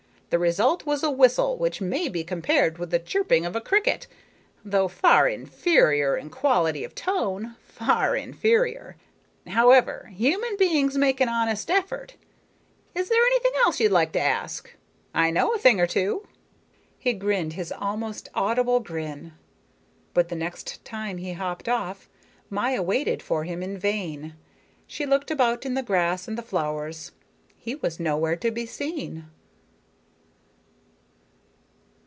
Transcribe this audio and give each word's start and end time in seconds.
The 0.31 0.39
result 0.39 0.85
was 0.85 1.03
a 1.03 1.11
whistle 1.11 1.57
which 1.57 1.81
may 1.81 2.07
be 2.07 2.23
compared 2.23 2.77
with 2.77 2.89
the 2.89 2.99
chirping 2.99 3.45
of 3.45 3.53
a 3.53 3.59
cricket, 3.59 4.07
though 4.63 4.87
far 4.87 5.27
inferior 5.27 6.15
in 6.15 6.29
quality 6.29 6.85
of 6.85 6.95
tone, 6.95 7.57
far 7.65 8.15
inferior. 8.15 8.95
However, 9.45 10.09
human 10.15 10.55
beings 10.55 10.97
make 10.97 11.19
an 11.19 11.27
honest 11.27 11.69
effort. 11.69 12.15
Is 12.95 13.09
there 13.09 13.21
anything 13.25 13.51
else 13.61 13.81
you'd 13.81 13.91
like 13.91 14.13
to 14.13 14.21
ask? 14.21 14.73
I 15.13 15.31
know 15.31 15.53
a 15.53 15.57
thing 15.57 15.81
or 15.81 15.85
two." 15.87 16.25
He 16.97 17.11
grinned 17.11 17.51
his 17.51 17.73
almost 17.73 18.29
audible 18.33 18.79
grin. 18.79 19.33
But 20.13 20.29
the 20.29 20.37
next 20.37 20.85
time 20.85 21.17
he 21.17 21.33
hopped 21.33 21.67
off, 21.67 22.07
Maya 22.49 22.81
waited 22.81 23.21
for 23.21 23.43
him 23.43 23.61
in 23.61 23.77
vain. 23.77 24.35
She 24.87 25.05
looked 25.05 25.29
about 25.29 25.65
in 25.65 25.73
the 25.73 25.83
grass 25.83 26.25
and 26.25 26.37
the 26.37 26.41
flowers; 26.41 27.11
he 27.57 27.75
was 27.75 27.99
nowhere 27.99 28.37
to 28.37 28.49
be 28.49 28.65
seen. 28.65 29.25